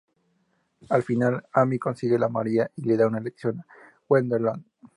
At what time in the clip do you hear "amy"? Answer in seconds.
1.53-1.77